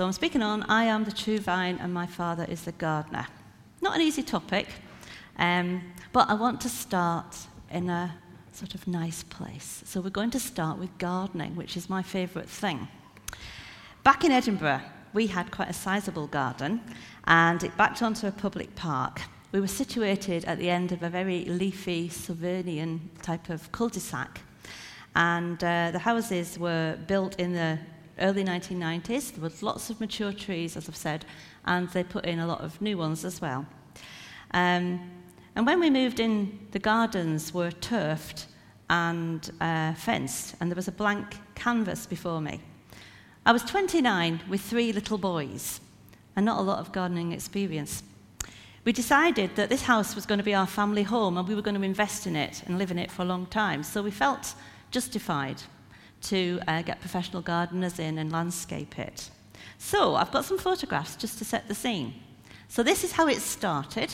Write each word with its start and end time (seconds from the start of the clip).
so 0.00 0.06
I'm 0.06 0.12
speaking 0.12 0.40
on 0.40 0.62
I 0.62 0.84
am 0.84 1.04
the 1.04 1.12
true 1.12 1.38
vine 1.38 1.78
and 1.78 1.92
my 1.92 2.06
Father 2.06 2.46
is 2.48 2.62
the 2.62 2.72
gardener. 2.72 3.26
Not 3.82 3.96
an 3.96 4.00
easy 4.00 4.22
topic, 4.22 4.66
um, 5.36 5.82
but 6.14 6.30
I 6.30 6.32
want 6.32 6.58
to 6.62 6.70
start 6.70 7.36
in 7.70 7.90
a 7.90 8.16
sort 8.50 8.74
of 8.74 8.88
nice 8.88 9.22
place. 9.24 9.82
So 9.84 10.00
we're 10.00 10.08
going 10.08 10.30
to 10.30 10.40
start 10.40 10.78
with 10.78 10.96
gardening, 10.96 11.54
which 11.54 11.76
is 11.76 11.90
my 11.90 12.02
favourite 12.02 12.48
thing. 12.48 12.88
Back 14.02 14.24
in 14.24 14.32
Edinburgh, 14.32 14.80
we 15.12 15.26
had 15.26 15.50
quite 15.50 15.68
a 15.68 15.74
sizable 15.74 16.28
garden, 16.28 16.80
and 17.24 17.62
it 17.62 17.76
backed 17.76 18.00
onto 18.00 18.26
a 18.26 18.32
public 18.32 18.74
park. 18.76 19.20
We 19.52 19.60
were 19.60 19.68
situated 19.68 20.46
at 20.46 20.56
the 20.56 20.70
end 20.70 20.92
of 20.92 21.02
a 21.02 21.10
very 21.10 21.44
leafy 21.44 22.08
Sylvanian 22.08 23.00
type 23.20 23.50
of 23.50 23.70
cul-de-sac, 23.70 24.40
and 25.14 25.62
uh, 25.62 25.90
the 25.90 25.98
houses 25.98 26.58
were 26.58 26.96
built 27.06 27.38
in 27.38 27.52
the 27.52 27.78
early 28.20 28.44
1990s. 28.44 29.32
There 29.32 29.42
was 29.42 29.62
lots 29.62 29.90
of 29.90 30.00
mature 30.00 30.32
trees, 30.32 30.76
as 30.76 30.88
I've 30.88 30.96
said, 30.96 31.24
and 31.64 31.88
they 31.90 32.04
put 32.04 32.24
in 32.24 32.38
a 32.38 32.46
lot 32.46 32.60
of 32.60 32.80
new 32.80 32.98
ones 32.98 33.24
as 33.24 33.40
well. 33.40 33.66
Um, 34.52 35.10
and 35.56 35.66
when 35.66 35.80
we 35.80 35.90
moved 35.90 36.20
in, 36.20 36.68
the 36.72 36.78
gardens 36.78 37.52
were 37.52 37.70
turfed 37.70 38.46
and 38.88 39.50
uh, 39.60 39.94
fenced, 39.94 40.54
and 40.60 40.70
there 40.70 40.76
was 40.76 40.88
a 40.88 40.92
blank 40.92 41.38
canvas 41.54 42.06
before 42.06 42.40
me. 42.40 42.60
I 43.46 43.52
was 43.52 43.62
29 43.62 44.42
with 44.48 44.60
three 44.60 44.92
little 44.92 45.18
boys 45.18 45.80
and 46.36 46.44
not 46.44 46.58
a 46.58 46.62
lot 46.62 46.78
of 46.78 46.92
gardening 46.92 47.32
experience. 47.32 48.02
We 48.84 48.92
decided 48.92 49.56
that 49.56 49.68
this 49.68 49.82
house 49.82 50.14
was 50.14 50.26
going 50.26 50.38
to 50.38 50.44
be 50.44 50.54
our 50.54 50.66
family 50.66 51.02
home 51.02 51.36
and 51.36 51.46
we 51.46 51.54
were 51.54 51.62
going 51.62 51.76
to 51.76 51.82
invest 51.82 52.26
in 52.26 52.36
it 52.36 52.62
and 52.66 52.78
live 52.78 52.90
in 52.90 52.98
it 52.98 53.10
for 53.10 53.22
a 53.22 53.26
long 53.26 53.46
time. 53.46 53.82
So 53.82 54.02
we 54.02 54.10
felt 54.10 54.54
justified 54.90 55.62
to 56.22 56.60
uh, 56.68 56.82
get 56.82 57.00
professional 57.00 57.42
gardeners 57.42 57.98
in 57.98 58.18
and 58.18 58.30
landscape 58.30 58.98
it. 58.98 59.30
So 59.78 60.14
I've 60.14 60.30
got 60.30 60.44
some 60.44 60.58
photographs 60.58 61.16
just 61.16 61.38
to 61.38 61.44
set 61.44 61.68
the 61.68 61.74
scene. 61.74 62.14
So 62.68 62.82
this 62.82 63.02
is 63.04 63.12
how 63.12 63.28
it 63.28 63.40
started 63.40 64.12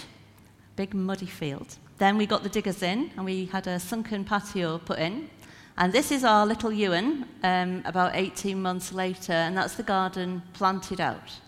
big 0.77 0.94
muddy 0.94 1.27
field. 1.27 1.77
Then 1.98 2.19
we 2.19 2.27
got 2.27 2.42
the 2.42 2.48
diggers 2.48 2.83
in 2.83 3.11
and 3.16 3.25
we 3.25 3.47
had 3.47 3.66
a 3.66 3.81
sunken 3.81 4.25
patio 4.25 4.78
put 4.78 4.98
in. 4.98 5.31
And 5.78 5.92
this 5.92 6.11
is 6.11 6.25
our 6.25 6.47
little 6.47 6.72
Ewan 6.72 7.27
um, 7.42 7.83
about 7.84 8.14
18 8.14 8.61
months 8.61 8.92
later, 8.92 9.33
and 9.33 9.55
that's 9.55 9.75
the 9.75 9.83
garden 9.83 10.42
planted 10.55 11.03
out. 11.03 11.38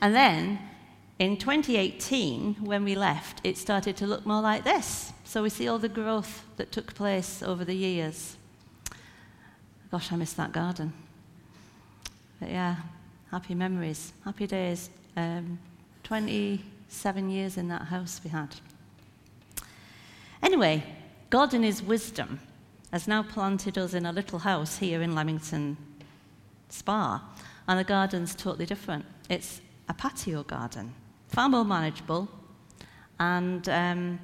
And 0.00 0.14
then 0.14 0.60
in 1.18 1.36
2018, 1.36 2.56
when 2.60 2.84
we 2.84 2.94
left, 2.94 3.40
it 3.42 3.58
started 3.58 3.96
to 3.96 4.06
look 4.06 4.24
more 4.24 4.40
like 4.40 4.62
this. 4.62 5.12
So 5.24 5.42
we 5.42 5.50
see 5.50 5.66
all 5.66 5.80
the 5.80 5.88
growth 5.88 6.44
that 6.56 6.70
took 6.70 6.94
place 6.94 7.42
over 7.42 7.64
the 7.64 7.74
years. 7.74 8.37
Gosh, 9.90 10.12
I 10.12 10.16
miss 10.16 10.34
that 10.34 10.52
garden. 10.52 10.92
But 12.40 12.50
yeah, 12.50 12.76
happy 13.30 13.54
memories, 13.54 14.12
happy 14.24 14.46
days. 14.46 14.90
Um, 15.16 15.58
27 16.02 17.30
years 17.30 17.56
in 17.56 17.68
that 17.68 17.82
house 17.82 18.20
we 18.22 18.30
had. 18.30 18.54
Anyway, 20.42 20.84
God 21.30 21.54
in 21.54 21.62
His 21.62 21.82
wisdom 21.82 22.38
has 22.92 23.08
now 23.08 23.22
planted 23.22 23.76
us 23.76 23.94
in 23.94 24.06
a 24.06 24.12
little 24.12 24.38
house 24.38 24.78
here 24.78 25.02
in 25.02 25.14
Leamington 25.14 25.76
Spa, 26.68 27.22
and 27.66 27.78
the 27.78 27.84
garden's 27.84 28.34
totally 28.34 28.66
different. 28.66 29.04
It's 29.28 29.60
a 29.88 29.94
patio 29.94 30.42
garden, 30.42 30.94
far 31.28 31.48
more 31.48 31.64
manageable, 31.64 32.28
and 33.18 33.68
um, 33.68 34.18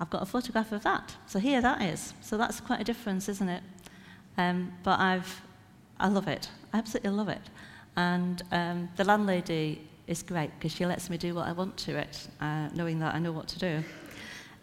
I've 0.00 0.10
got 0.10 0.22
a 0.22 0.26
photograph 0.26 0.72
of 0.72 0.82
that. 0.82 1.14
So 1.26 1.38
here 1.38 1.60
that 1.60 1.82
is. 1.82 2.14
So 2.20 2.36
that's 2.36 2.60
quite 2.60 2.80
a 2.80 2.84
difference, 2.84 3.28
isn't 3.28 3.48
it? 3.48 3.62
Um, 4.38 4.72
but 4.82 4.98
I've, 4.98 5.42
I 6.00 6.08
love 6.08 6.28
it. 6.28 6.48
I 6.72 6.78
absolutely 6.78 7.10
love 7.10 7.28
it. 7.28 7.42
And 7.96 8.42
um, 8.52 8.88
the 8.96 9.04
landlady 9.04 9.86
is 10.06 10.22
great 10.22 10.50
because 10.54 10.72
she 10.72 10.86
lets 10.86 11.10
me 11.10 11.18
do 11.18 11.34
what 11.34 11.46
I 11.46 11.52
want 11.52 11.76
to 11.78 11.98
it, 11.98 12.28
uh, 12.40 12.68
knowing 12.74 12.98
that 13.00 13.14
I 13.14 13.18
know 13.18 13.32
what 13.32 13.48
to 13.48 13.58
do. 13.58 13.84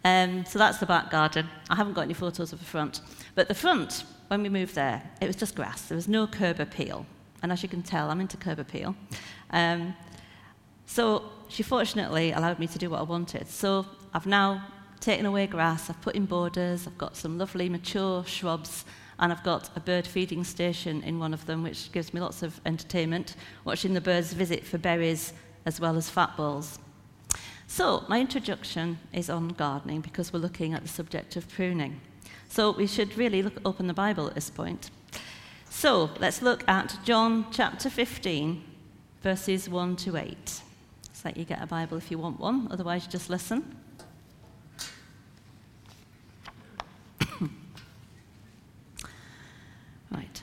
Um, 0.04 0.44
so 0.44 0.58
that's 0.58 0.78
the 0.78 0.86
back 0.86 1.10
garden. 1.10 1.48
I 1.68 1.74
haven't 1.74 1.92
got 1.92 2.02
any 2.02 2.14
photos 2.14 2.52
of 2.52 2.58
the 2.58 2.64
front. 2.64 3.00
But 3.34 3.48
the 3.48 3.54
front, 3.54 4.04
when 4.28 4.42
we 4.42 4.48
moved 4.48 4.74
there, 4.74 5.02
it 5.20 5.26
was 5.26 5.36
just 5.36 5.54
grass. 5.54 5.82
There 5.82 5.96
was 5.96 6.08
no 6.08 6.26
curb 6.26 6.58
appeal. 6.58 7.06
And 7.42 7.52
as 7.52 7.62
you 7.62 7.68
can 7.68 7.82
tell, 7.82 8.10
I'm 8.10 8.20
into 8.20 8.36
curb 8.36 8.58
appeal. 8.58 8.96
Um, 9.50 9.94
so 10.86 11.24
she 11.48 11.62
fortunately 11.62 12.32
allowed 12.32 12.58
me 12.58 12.66
to 12.68 12.78
do 12.78 12.88
what 12.88 13.00
I 13.00 13.02
wanted. 13.02 13.48
So 13.48 13.84
I've 14.14 14.26
now 14.26 14.64
taken 15.00 15.26
away 15.26 15.46
grass, 15.46 15.90
I've 15.90 16.00
put 16.00 16.14
in 16.14 16.24
borders, 16.24 16.86
I've 16.86 16.98
got 16.98 17.16
some 17.16 17.36
lovely 17.36 17.68
mature 17.68 18.24
shrubs, 18.24 18.84
and 19.18 19.32
I've 19.32 19.42
got 19.42 19.70
a 19.76 19.80
bird 19.80 20.06
feeding 20.06 20.44
station 20.44 21.02
in 21.02 21.18
one 21.18 21.32
of 21.32 21.46
them, 21.46 21.62
which 21.62 21.90
gives 21.92 22.12
me 22.12 22.20
lots 22.20 22.42
of 22.42 22.60
entertainment, 22.66 23.36
watching 23.64 23.94
the 23.94 24.00
birds 24.00 24.32
visit 24.32 24.64
for 24.64 24.78
berries 24.78 25.32
as 25.64 25.80
well 25.80 25.96
as 25.96 26.10
fat 26.10 26.36
balls. 26.36 26.78
So, 27.66 28.04
my 28.08 28.20
introduction 28.20 28.98
is 29.12 29.28
on 29.28 29.48
gardening 29.48 30.00
because 30.00 30.32
we're 30.32 30.38
looking 30.38 30.74
at 30.74 30.82
the 30.82 30.88
subject 30.88 31.36
of 31.36 31.48
pruning. 31.48 32.00
So, 32.48 32.70
we 32.70 32.86
should 32.86 33.16
really 33.16 33.42
look, 33.42 33.54
open 33.64 33.86
the 33.86 33.94
Bible 33.94 34.28
at 34.28 34.34
this 34.34 34.50
point. 34.50 34.90
So, 35.68 36.10
let's 36.20 36.42
look 36.42 36.66
at 36.68 36.96
John 37.04 37.46
chapter 37.50 37.90
15, 37.90 38.62
verses 39.22 39.68
1 39.68 39.96
to 39.96 40.16
8. 40.16 40.62
It's 41.10 41.24
like 41.24 41.36
you 41.36 41.44
get 41.44 41.60
a 41.62 41.66
Bible 41.66 41.96
if 41.96 42.10
you 42.10 42.18
want 42.18 42.38
one, 42.38 42.68
otherwise, 42.70 43.06
just 43.06 43.28
listen. 43.28 43.76
Right. 50.10 50.42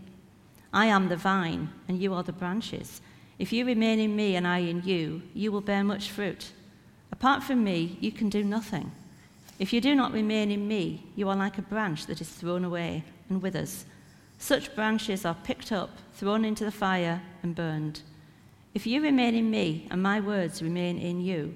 I 0.73 0.85
am 0.85 1.09
the 1.09 1.17
vine, 1.17 1.69
and 1.87 2.01
you 2.01 2.13
are 2.13 2.23
the 2.23 2.31
branches. 2.31 3.01
If 3.39 3.51
you 3.51 3.65
remain 3.65 3.99
in 3.99 4.15
me 4.15 4.35
and 4.35 4.47
I 4.47 4.59
in 4.59 4.83
you, 4.83 5.21
you 5.33 5.51
will 5.51 5.61
bear 5.61 5.83
much 5.83 6.09
fruit. 6.09 6.51
Apart 7.11 7.43
from 7.43 7.63
me, 7.63 7.97
you 7.99 8.11
can 8.11 8.29
do 8.29 8.43
nothing. 8.43 8.91
If 9.59 9.73
you 9.73 9.81
do 9.81 9.93
not 9.95 10.13
remain 10.13 10.49
in 10.49 10.67
me, 10.67 11.05
you 11.15 11.29
are 11.29 11.35
like 11.35 11.57
a 11.57 11.61
branch 11.63 12.05
that 12.05 12.21
is 12.21 12.29
thrown 12.29 12.63
away 12.63 13.03
and 13.29 13.41
withers. 13.41 13.85
Such 14.37 14.73
branches 14.75 15.25
are 15.25 15.35
picked 15.43 15.71
up, 15.71 15.91
thrown 16.13 16.45
into 16.45 16.65
the 16.65 16.71
fire, 16.71 17.21
and 17.43 17.53
burned. 17.53 18.01
If 18.73 18.87
you 18.87 19.01
remain 19.01 19.35
in 19.35 19.51
me 19.51 19.87
and 19.91 20.01
my 20.01 20.19
words 20.19 20.63
remain 20.63 20.97
in 20.97 21.21
you, 21.21 21.53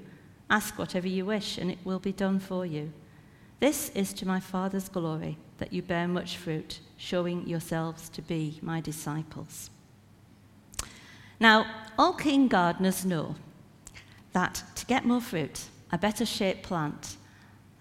ask 0.50 0.78
whatever 0.78 1.08
you 1.08 1.25
wish, 1.25 1.58
and 1.58 1.72
it 1.72 1.80
will 1.84 2.00
be 2.00 2.12
done 2.12 2.40
for 2.40 2.66
you. 2.66 2.92
This 3.59 3.90
is 3.96 4.14
to 4.14 4.28
my 4.28 4.40
Father's 4.40 4.90
glory 4.90 5.38
that 5.58 5.72
you 5.72 5.81
bear 5.81 6.08
much 6.08 6.38
fruit, 6.38 6.80
showing 6.97 7.47
yourselves 7.47 8.09
to 8.09 8.22
be 8.22 8.59
my 8.61 8.81
disciples. 8.81 9.69
Now, 11.39 11.66
all 11.97 12.13
keen 12.13 12.47
gardeners 12.47 13.06
know 13.06 13.35
that 14.33 14.63
to 14.75 14.85
get 14.85 15.06
more 15.06 15.22
fruit, 15.22 15.66
a 15.91 15.97
better 15.97 16.25
shaped 16.25 16.63
plant, 16.63 17.17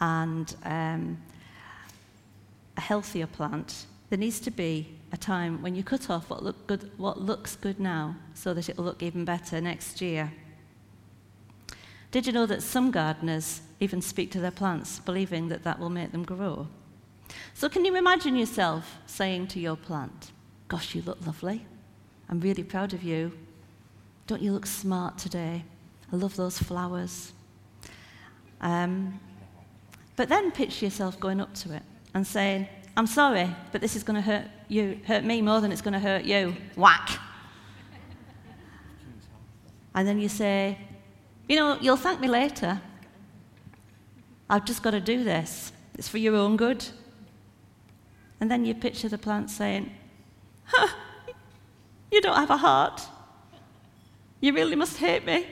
and 0.01 0.55
um, 0.65 1.19
a 2.77 2.81
healthier 2.81 3.27
plant, 3.27 3.87
there 4.11 4.19
needs 4.19 4.41
to 4.41 4.51
be 4.51 4.89
a 5.13 5.17
time 5.17 5.63
when 5.63 5.75
you 5.75 5.83
cut 5.83 6.11
off 6.11 6.29
what, 6.29 6.43
look 6.43 6.67
good, 6.67 6.91
what 6.97 7.21
looks 7.21 7.57
good 7.57 7.79
now 7.81 8.17
so 8.35 8.53
that 8.53 8.69
it 8.69 8.77
will 8.77 8.85
look 8.85 9.03
even 9.03 9.25
better 9.25 9.61
next 9.61 10.01
year. 10.01 10.33
Did 12.11 12.27
you 12.27 12.33
know 12.33 12.47
that 12.47 12.63
some 12.63 12.91
gardeners 12.91 13.61
even 13.81 14.01
speak 14.01 14.31
to 14.33 14.41
their 14.41 14.51
plants, 14.51 15.01
believing 15.01 15.49
that 15.49 15.65
that 15.65 15.79
will 15.79 15.91
make 15.91 16.13
them 16.13 16.25
grow? 16.25 16.69
So, 17.55 17.69
can 17.69 17.85
you 17.85 17.97
imagine 17.97 18.37
yourself 18.37 18.99
saying 19.07 19.49
to 19.49 19.61
your 19.61 19.77
plant, 19.77 20.33
Gosh, 20.69 20.95
you 20.95 21.03
look 21.03 21.25
lovely. 21.27 21.67
I'm 22.29 22.41
really 22.41 22.65
proud 22.65 22.95
of 22.95 23.03
you. 23.03 23.33
Don't 24.27 24.41
you 24.41 24.53
look 24.53 24.67
smart 24.67 25.19
today? 25.19 25.65
I 26.13 26.17
love 26.17 26.37
those 26.37 26.59
flowers. 26.59 27.33
Um, 28.61 29.21
but 30.17 30.29
then 30.29 30.51
picture 30.51 30.87
yourself 30.87 31.21
going 31.21 31.41
up 31.41 31.55
to 31.55 31.75
it 31.75 31.83
and 32.15 32.27
saying, 32.27 32.67
I'm 32.97 33.07
sorry, 33.07 33.55
but 33.73 33.81
this 33.81 33.97
is 33.97 34.03
going 34.03 34.17
to 34.17 34.23
hurt 34.23 34.47
you, 34.69 35.01
hurt 35.07 35.25
me 35.25 35.43
more 35.43 35.61
than 35.61 35.73
it's 35.73 35.83
going 35.83 35.95
to 35.95 36.01
hurt 36.01 36.25
you. 36.25 36.57
Whack. 36.77 37.19
And 39.95 40.09
then 40.09 40.19
you 40.19 40.29
say, 40.29 40.79
you 41.49 41.57
know, 41.57 41.79
you'll 41.81 41.97
thank 41.97 42.21
me 42.21 42.29
later. 42.29 42.81
I've 44.49 44.65
just 44.65 44.83
got 44.83 44.93
to 44.93 45.01
do 45.01 45.25
this. 45.25 45.73
It's 45.97 46.09
for 46.09 46.19
your 46.19 46.37
own 46.37 46.57
good. 46.57 46.85
And 48.41 48.51
then 48.51 48.65
you 48.65 48.75
picture 48.75 49.09
the 49.09 49.19
plant 49.19 49.51
saying, 49.51 49.91
huh, 50.65 50.89
You 52.15 52.21
don't 52.21 52.37
have 52.37 52.51
a 52.51 52.57
heart. 52.57 53.03
You 54.41 54.55
really 54.55 54.77
must 54.77 54.99
hate 54.99 55.27
me. 55.27 55.47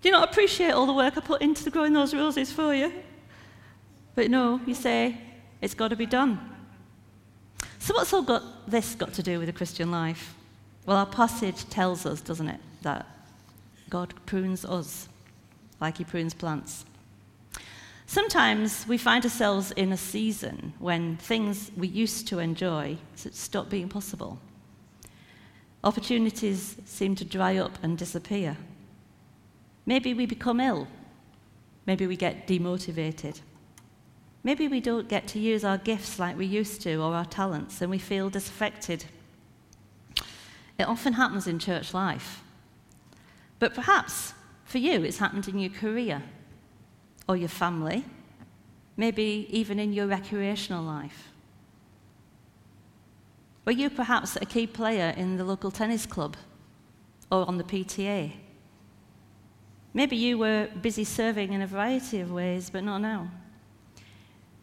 Do 0.00 0.08
you 0.08 0.10
not 0.10 0.30
appreciate 0.30 0.70
all 0.70 0.86
the 0.86 0.94
work 0.94 1.18
I 1.18 1.20
put 1.20 1.42
into 1.42 1.70
growing 1.70 1.92
those 1.92 2.14
roses 2.14 2.50
for 2.50 2.74
you? 2.74 2.92
But 4.14 4.30
no, 4.30 4.58
you 4.64 4.74
say, 4.74 5.18
it's 5.60 5.74
got 5.74 5.88
to 5.88 5.96
be 5.96 6.06
done. 6.06 6.40
So, 7.78 7.94
what's 7.94 8.14
all 8.14 8.22
got 8.22 8.70
this 8.70 8.94
got 8.94 9.12
to 9.12 9.22
do 9.22 9.38
with 9.38 9.48
the 9.48 9.52
Christian 9.52 9.90
life? 9.90 10.34
Well, 10.86 10.96
our 10.96 11.04
passage 11.04 11.68
tells 11.68 12.06
us, 12.06 12.22
doesn't 12.22 12.48
it, 12.48 12.60
that 12.80 13.06
God 13.90 14.14
prunes 14.24 14.64
us 14.64 15.08
like 15.78 15.98
he 15.98 16.04
prunes 16.04 16.32
plants. 16.32 16.86
Sometimes 18.06 18.86
we 18.86 18.98
find 18.98 19.24
ourselves 19.24 19.72
in 19.72 19.92
a 19.92 19.96
season 19.96 20.72
when 20.78 21.16
things 21.16 21.72
we 21.76 21.88
used 21.88 22.28
to 22.28 22.38
enjoy 22.38 22.96
stop 23.14 23.68
being 23.68 23.88
possible. 23.88 24.38
Opportunities 25.82 26.76
seem 26.84 27.16
to 27.16 27.24
dry 27.24 27.56
up 27.56 27.82
and 27.82 27.98
disappear. 27.98 28.56
Maybe 29.86 30.14
we 30.14 30.24
become 30.24 30.60
ill. 30.60 30.86
Maybe 31.84 32.06
we 32.06 32.16
get 32.16 32.46
demotivated. 32.46 33.40
Maybe 34.44 34.68
we 34.68 34.80
don't 34.80 35.08
get 35.08 35.26
to 35.28 35.40
use 35.40 35.64
our 35.64 35.78
gifts 35.78 36.20
like 36.20 36.38
we 36.38 36.46
used 36.46 36.82
to 36.82 36.96
or 36.96 37.14
our 37.14 37.24
talents 37.24 37.82
and 37.82 37.90
we 37.90 37.98
feel 37.98 38.30
disaffected. 38.30 39.04
It 40.78 40.84
often 40.84 41.14
happens 41.14 41.48
in 41.48 41.58
church 41.58 41.92
life. 41.92 42.42
But 43.58 43.74
perhaps 43.74 44.34
for 44.64 44.78
you 44.78 45.02
it's 45.02 45.18
happened 45.18 45.48
in 45.48 45.58
your 45.58 45.70
career 45.70 46.22
or 47.28 47.36
your 47.36 47.48
family, 47.48 48.04
maybe 48.96 49.46
even 49.50 49.78
in 49.78 49.92
your 49.92 50.06
recreational 50.06 50.82
life. 50.82 51.28
Were 53.64 53.72
you 53.72 53.90
perhaps 53.90 54.36
a 54.36 54.46
key 54.46 54.66
player 54.66 55.12
in 55.16 55.36
the 55.36 55.44
local 55.44 55.70
tennis 55.70 56.06
club 56.06 56.36
or 57.32 57.46
on 57.48 57.58
the 57.58 57.64
PTA? 57.64 58.32
Maybe 59.92 60.16
you 60.16 60.38
were 60.38 60.68
busy 60.82 61.04
serving 61.04 61.52
in 61.52 61.62
a 61.62 61.66
variety 61.66 62.20
of 62.20 62.30
ways, 62.30 62.70
but 62.70 62.84
not 62.84 62.98
now. 62.98 63.30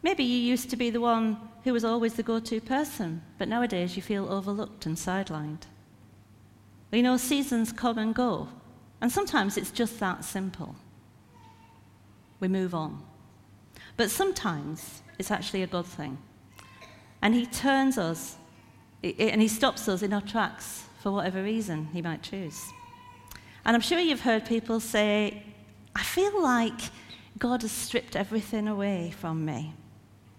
Maybe 0.04 0.24
you 0.24 0.38
used 0.38 0.70
to 0.70 0.78
be 0.78 0.90
the 0.90 1.02
one 1.02 1.38
who 1.64 1.74
was 1.74 1.84
always 1.84 2.14
the 2.14 2.24
go 2.24 2.40
to 2.40 2.62
person, 2.62 3.22
but 3.38 3.48
nowadays 3.48 3.96
you 3.96 4.02
feel 4.02 4.32
overlooked 4.32 4.86
and 4.86 4.96
sidelined. 4.96 5.64
You 6.92 7.02
know, 7.02 7.18
seasons 7.18 7.72
come 7.72 7.98
and 7.98 8.14
go, 8.14 8.48
and 9.02 9.12
sometimes 9.12 9.58
it's 9.58 9.72
just 9.72 10.00
that 10.00 10.24
simple 10.24 10.76
we 12.44 12.50
move 12.50 12.76
on. 12.76 13.02
But 13.96 14.12
sometimes 14.12 15.02
it's 15.18 15.32
actually 15.32 15.64
a 15.64 15.68
good 15.68 15.86
thing. 15.86 16.18
And 17.22 17.34
He 17.34 17.46
turns 17.46 17.98
us 17.98 18.36
and 19.02 19.42
He 19.42 19.48
stops 19.48 19.88
us 19.88 20.02
in 20.02 20.12
our 20.12 20.22
tracks 20.22 20.84
for 21.02 21.12
whatever 21.14 21.42
reason 21.42 21.88
He 21.94 22.02
might 22.02 22.22
choose. 22.22 22.62
And 23.64 23.76
I'm 23.76 23.82
sure 23.82 23.98
you've 23.98 24.22
heard 24.22 24.46
people 24.46 24.82
say, 24.82 25.42
I 25.96 26.04
feel 26.04 26.44
like 26.44 26.82
God 27.40 27.62
has 27.62 27.72
stripped 27.72 28.18
everything 28.18 28.68
away 28.68 29.14
from 29.18 29.46
me. 29.46 29.74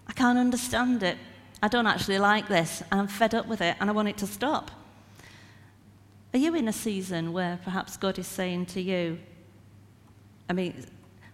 I 0.07 0.13
can't 0.13 0.37
understand 0.37 1.01
it. 1.01 1.17
I 1.63 1.67
don't 1.67 1.87
actually 1.87 2.19
like 2.19 2.47
this, 2.47 2.83
I'm 2.91 3.07
fed 3.07 3.33
up 3.33 3.47
with 3.47 3.61
it, 3.61 3.77
and 3.79 3.89
I 3.89 3.93
want 3.93 4.09
it 4.09 4.17
to 4.17 4.27
stop. 4.27 4.69
Are 6.33 6.37
you 6.37 6.53
in 6.53 6.67
a 6.67 6.73
season 6.73 7.33
where 7.33 7.57
perhaps 7.63 7.97
God 7.97 8.19
is 8.19 8.27
saying 8.27 8.67
to 8.67 8.81
you, 8.81 9.17
I 10.47 10.53
mean, 10.53 10.85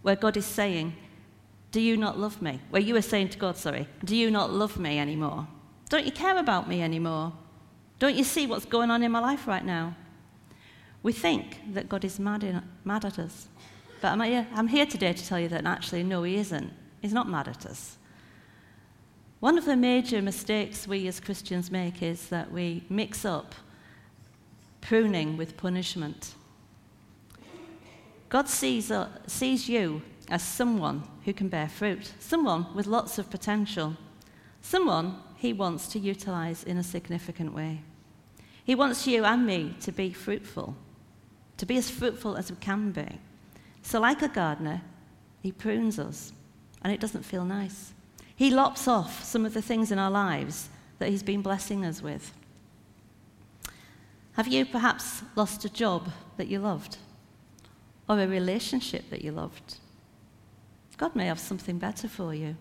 where 0.01 0.15
God 0.15 0.37
is 0.37 0.45
saying, 0.45 0.95
Do 1.71 1.81
you 1.81 1.97
not 1.97 2.19
love 2.19 2.41
me? 2.41 2.59
Where 2.69 2.81
you 2.81 2.95
are 2.95 3.01
saying 3.01 3.29
to 3.29 3.37
God, 3.37 3.57
sorry, 3.57 3.87
Do 4.03 4.15
you 4.15 4.31
not 4.31 4.51
love 4.51 4.77
me 4.77 4.99
anymore? 4.99 5.47
Don't 5.89 6.05
you 6.05 6.11
care 6.11 6.37
about 6.37 6.67
me 6.69 6.81
anymore? 6.81 7.33
Don't 7.99 8.15
you 8.15 8.23
see 8.23 8.47
what's 8.47 8.65
going 8.65 8.89
on 8.89 9.03
in 9.03 9.11
my 9.11 9.19
life 9.19 9.47
right 9.47 9.65
now? 9.65 9.95
We 11.03 11.13
think 11.13 11.73
that 11.73 11.89
God 11.89 12.05
is 12.05 12.19
mad, 12.19 12.43
in, 12.43 12.61
mad 12.83 13.05
at 13.05 13.19
us. 13.19 13.47
But 14.01 14.09
I'm 14.09 14.21
here, 14.21 14.47
I'm 14.53 14.67
here 14.67 14.85
today 14.85 15.13
to 15.13 15.25
tell 15.25 15.39
you 15.39 15.47
that 15.49 15.65
actually, 15.65 16.03
no, 16.03 16.23
He 16.23 16.37
isn't. 16.37 16.71
He's 17.01 17.13
not 17.13 17.29
mad 17.29 17.47
at 17.47 17.65
us. 17.65 17.97
One 19.39 19.57
of 19.57 19.65
the 19.65 19.75
major 19.75 20.21
mistakes 20.21 20.87
we 20.87 21.07
as 21.07 21.19
Christians 21.19 21.71
make 21.71 22.03
is 22.03 22.29
that 22.29 22.51
we 22.51 22.83
mix 22.89 23.25
up 23.25 23.55
pruning 24.81 25.37
with 25.37 25.57
punishment. 25.57 26.35
God 28.31 28.47
sees, 28.47 28.89
uh, 28.91 29.09
sees 29.27 29.67
you 29.67 30.01
as 30.29 30.41
someone 30.41 31.03
who 31.25 31.33
can 31.33 31.49
bear 31.49 31.67
fruit, 31.67 32.13
someone 32.19 32.65
with 32.73 32.87
lots 32.87 33.17
of 33.17 33.29
potential, 33.29 33.97
someone 34.61 35.17
he 35.35 35.51
wants 35.51 35.89
to 35.89 35.99
utilize 35.99 36.63
in 36.63 36.77
a 36.77 36.83
significant 36.83 37.53
way. 37.53 37.81
He 38.63 38.73
wants 38.73 39.05
you 39.05 39.25
and 39.25 39.45
me 39.45 39.75
to 39.81 39.91
be 39.91 40.13
fruitful, 40.13 40.77
to 41.57 41.65
be 41.65 41.75
as 41.75 41.89
fruitful 41.89 42.37
as 42.37 42.49
we 42.49 42.55
can 42.61 42.91
be. 42.91 43.19
So, 43.81 43.99
like 43.99 44.21
a 44.21 44.29
gardener, 44.29 44.81
he 45.41 45.51
prunes 45.51 45.99
us, 45.99 46.31
and 46.81 46.93
it 46.93 47.01
doesn't 47.01 47.23
feel 47.25 47.43
nice. 47.43 47.91
He 48.33 48.49
lops 48.49 48.87
off 48.87 49.25
some 49.25 49.45
of 49.45 49.53
the 49.53 49.61
things 49.61 49.91
in 49.91 49.99
our 49.99 50.11
lives 50.11 50.69
that 50.99 51.09
he's 51.09 51.21
been 51.21 51.41
blessing 51.41 51.83
us 51.83 52.01
with. 52.01 52.31
Have 54.33 54.47
you 54.47 54.65
perhaps 54.65 55.21
lost 55.35 55.65
a 55.65 55.69
job 55.69 56.09
that 56.37 56.47
you 56.47 56.59
loved? 56.59 56.97
Or 58.11 58.19
a 58.19 58.27
relationship 58.27 59.09
that 59.09 59.21
you 59.21 59.31
loved. 59.31 59.77
God 60.97 61.15
may 61.15 61.27
have 61.27 61.39
something 61.39 61.77
better 61.77 62.09
for 62.09 62.33
you. 62.33 62.57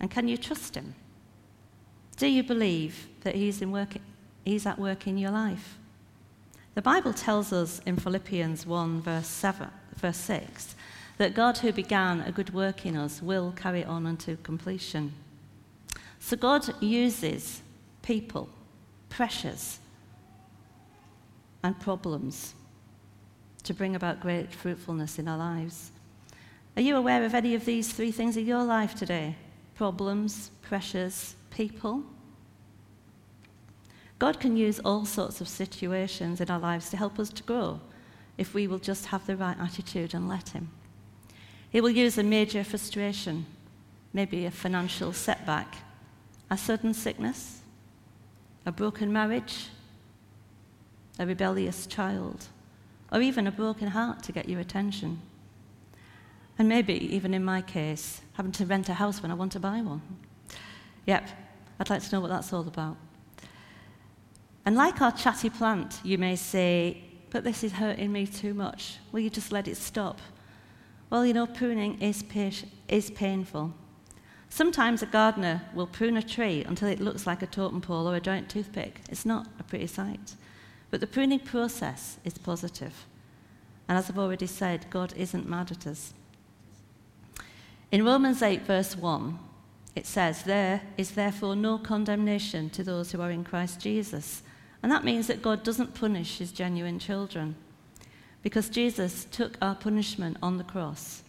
And 0.00 0.10
can 0.10 0.26
you 0.26 0.38
trust 0.38 0.74
Him? 0.74 0.94
Do 2.16 2.26
you 2.26 2.42
believe 2.42 3.08
that 3.24 3.34
He's, 3.34 3.60
work, 3.60 3.90
he's 4.42 4.64
at 4.64 4.78
work 4.78 5.06
in 5.06 5.18
your 5.18 5.32
life? 5.32 5.76
The 6.74 6.80
Bible 6.80 7.12
tells 7.12 7.52
us 7.52 7.82
in 7.84 7.98
Philippians 7.98 8.66
1, 8.66 9.02
verse, 9.02 9.28
7, 9.28 9.68
verse 9.96 10.16
6, 10.16 10.74
that 11.18 11.34
God 11.34 11.58
who 11.58 11.70
began 11.70 12.22
a 12.22 12.32
good 12.32 12.54
work 12.54 12.86
in 12.86 12.96
us 12.96 13.20
will 13.20 13.52
carry 13.54 13.84
on 13.84 14.06
unto 14.06 14.36
completion. 14.38 15.12
So 16.20 16.38
God 16.38 16.64
uses 16.82 17.60
people, 18.00 18.48
pressures, 19.10 19.78
and 21.62 21.78
problems 21.78 22.54
to 23.66 23.74
bring 23.74 23.94
about 23.94 24.20
great 24.20 24.52
fruitfulness 24.52 25.18
in 25.18 25.28
our 25.28 25.38
lives. 25.38 25.90
Are 26.76 26.82
you 26.82 26.96
aware 26.96 27.24
of 27.24 27.34
any 27.34 27.54
of 27.54 27.64
these 27.64 27.92
three 27.92 28.12
things 28.12 28.36
in 28.36 28.46
your 28.46 28.64
life 28.64 28.94
today? 28.94 29.36
Problems, 29.74 30.50
pressures, 30.62 31.34
people? 31.50 32.02
God 34.18 34.40
can 34.40 34.56
use 34.56 34.80
all 34.80 35.04
sorts 35.04 35.40
of 35.40 35.48
situations 35.48 36.40
in 36.40 36.50
our 36.50 36.58
lives 36.58 36.90
to 36.90 36.96
help 36.96 37.18
us 37.18 37.28
to 37.30 37.42
grow 37.42 37.80
if 38.38 38.54
we 38.54 38.66
will 38.66 38.78
just 38.78 39.06
have 39.06 39.26
the 39.26 39.36
right 39.36 39.56
attitude 39.58 40.14
and 40.14 40.28
let 40.28 40.50
Him. 40.50 40.70
He 41.70 41.80
will 41.80 41.90
use 41.90 42.16
a 42.16 42.22
major 42.22 42.64
frustration, 42.64 43.46
maybe 44.12 44.46
a 44.46 44.50
financial 44.50 45.12
setback, 45.12 45.76
a 46.50 46.56
sudden 46.56 46.94
sickness, 46.94 47.60
a 48.64 48.72
broken 48.72 49.12
marriage, 49.12 49.68
a 51.18 51.26
rebellious 51.26 51.86
child, 51.86 52.46
or 53.12 53.20
even 53.20 53.46
a 53.46 53.52
broken 53.52 53.88
heart 53.88 54.22
to 54.24 54.32
get 54.32 54.48
your 54.48 54.60
attention. 54.60 55.20
And 56.58 56.68
maybe, 56.68 56.94
even 57.14 57.34
in 57.34 57.44
my 57.44 57.62
case, 57.62 58.22
having 58.32 58.52
to 58.52 58.66
rent 58.66 58.88
a 58.88 58.94
house 58.94 59.22
when 59.22 59.30
I 59.30 59.34
want 59.34 59.52
to 59.52 59.60
buy 59.60 59.80
one. 59.82 60.02
Yep, 61.06 61.28
I'd 61.78 61.90
like 61.90 62.02
to 62.02 62.12
know 62.12 62.20
what 62.20 62.28
that's 62.28 62.52
all 62.52 62.66
about. 62.66 62.96
And 64.64 64.74
like 64.74 65.00
our 65.00 65.12
chatty 65.12 65.50
plant, 65.50 66.00
you 66.02 66.18
may 66.18 66.34
say, 66.34 67.02
but 67.30 67.44
this 67.44 67.62
is 67.62 67.72
hurting 67.72 68.10
me 68.10 68.26
too 68.26 68.54
much. 68.54 68.96
Will 69.12 69.20
you 69.20 69.30
just 69.30 69.52
let 69.52 69.68
it 69.68 69.76
stop? 69.76 70.20
Well, 71.10 71.24
you 71.24 71.34
know, 71.34 71.46
pruning 71.46 72.00
is, 72.00 72.24
is 72.88 73.10
painful. 73.10 73.74
Sometimes 74.48 75.02
a 75.02 75.06
gardener 75.06 75.62
will 75.74 75.86
prune 75.86 76.16
a 76.16 76.22
tree 76.22 76.64
until 76.64 76.88
it 76.88 77.00
looks 77.00 77.26
like 77.26 77.42
a 77.42 77.46
totem 77.46 77.80
pole 77.80 78.08
or 78.08 78.16
a 78.16 78.20
giant 78.20 78.48
toothpick. 78.48 79.00
It's 79.10 79.26
not 79.26 79.46
a 79.60 79.62
pretty 79.62 79.86
sight. 79.86 80.34
But 80.90 81.00
the 81.00 81.06
pruning 81.06 81.40
process 81.40 82.18
is 82.24 82.38
positive. 82.38 83.06
And 83.88 83.98
as 83.98 84.10
I've 84.10 84.18
already 84.18 84.46
said, 84.46 84.86
God 84.90 85.12
isn't 85.16 85.48
mad 85.48 85.70
at 85.70 85.86
us. 85.86 86.12
In 87.92 88.04
Romans 88.04 88.42
8, 88.42 88.62
verse 88.62 88.96
1, 88.96 89.38
it 89.94 90.06
says, 90.06 90.42
There 90.42 90.82
is 90.96 91.12
therefore 91.12 91.56
no 91.56 91.78
condemnation 91.78 92.68
to 92.70 92.82
those 92.82 93.12
who 93.12 93.20
are 93.20 93.30
in 93.30 93.44
Christ 93.44 93.80
Jesus. 93.80 94.42
And 94.82 94.92
that 94.92 95.04
means 95.04 95.26
that 95.26 95.42
God 95.42 95.62
doesn't 95.62 95.94
punish 95.94 96.38
his 96.38 96.52
genuine 96.52 96.98
children 96.98 97.56
because 98.42 98.68
Jesus 98.68 99.26
took 99.30 99.56
our 99.60 99.74
punishment 99.74 100.36
on 100.42 100.58
the 100.58 100.64
cross. 100.64 101.22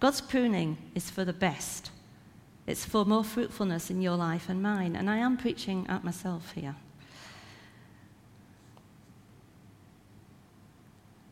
God's 0.00 0.20
pruning 0.20 0.78
is 0.94 1.10
for 1.10 1.24
the 1.24 1.32
best. 1.32 1.90
It's 2.66 2.84
for 2.84 3.04
more 3.04 3.24
fruitfulness 3.24 3.90
in 3.90 4.00
your 4.00 4.16
life 4.16 4.48
and 4.48 4.62
mine. 4.62 4.96
And 4.96 5.08
I 5.08 5.18
am 5.18 5.36
preaching 5.36 5.86
at 5.88 6.04
myself 6.04 6.52
here. 6.52 6.76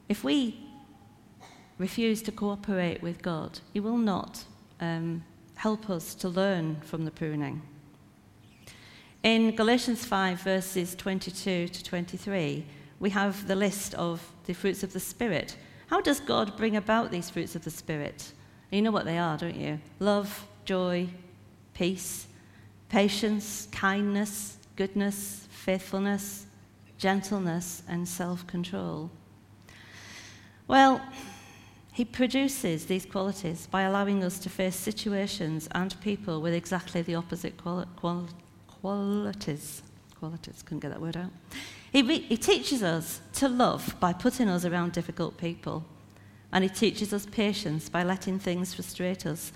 If 0.08 0.22
we 0.22 0.58
refuse 1.78 2.22
to 2.22 2.32
cooperate 2.32 3.02
with 3.02 3.22
God, 3.22 3.60
He 3.72 3.80
will 3.80 3.98
not 3.98 4.44
um, 4.80 5.24
help 5.56 5.90
us 5.90 6.14
to 6.16 6.28
learn 6.28 6.76
from 6.82 7.04
the 7.04 7.10
pruning. 7.10 7.62
In 9.22 9.56
Galatians 9.56 10.04
5, 10.04 10.40
verses 10.40 10.94
22 10.94 11.68
to 11.68 11.84
23, 11.84 12.64
we 13.00 13.10
have 13.10 13.48
the 13.48 13.56
list 13.56 13.94
of 13.94 14.22
the 14.44 14.54
fruits 14.54 14.82
of 14.82 14.92
the 14.92 15.00
Spirit. 15.00 15.56
How 15.88 16.00
does 16.00 16.20
God 16.20 16.56
bring 16.56 16.76
about 16.76 17.10
these 17.10 17.28
fruits 17.28 17.56
of 17.56 17.64
the 17.64 17.70
Spirit? 17.70 18.32
You 18.70 18.82
know 18.82 18.90
what 18.90 19.04
they 19.04 19.18
are, 19.18 19.36
don't 19.36 19.56
you? 19.56 19.80
Love, 19.98 20.46
joy, 20.64 21.08
peace, 21.74 22.26
patience, 22.88 23.68
kindness, 23.72 24.58
goodness, 24.76 25.46
faithfulness, 25.50 26.46
gentleness, 26.98 27.82
and 27.88 28.06
self 28.06 28.46
control. 28.46 29.10
Well, 30.68 31.00
he 31.92 32.04
produces 32.04 32.86
these 32.86 33.06
qualities 33.06 33.66
by 33.68 33.82
allowing 33.82 34.22
us 34.22 34.38
to 34.40 34.50
face 34.50 34.76
situations 34.76 35.68
and 35.72 35.98
people 36.00 36.42
with 36.42 36.52
exactly 36.52 37.02
the 37.02 37.14
opposite 37.14 37.56
quali- 37.56 37.86
quali- 37.96 38.28
qualities. 38.66 39.82
Qualities, 40.18 40.62
couldn't 40.62 40.80
get 40.80 40.90
that 40.90 41.00
word 41.00 41.16
out. 41.16 41.30
He, 41.92 42.02
re- 42.02 42.20
he 42.20 42.36
teaches 42.36 42.82
us 42.82 43.20
to 43.34 43.48
love 43.48 43.96
by 44.00 44.12
putting 44.12 44.48
us 44.48 44.64
around 44.64 44.92
difficult 44.92 45.38
people. 45.38 45.84
And 46.52 46.64
he 46.64 46.70
teaches 46.70 47.12
us 47.12 47.26
patience 47.26 47.88
by 47.88 48.02
letting 48.02 48.38
things 48.38 48.74
frustrate 48.74 49.24
us. 49.24 49.52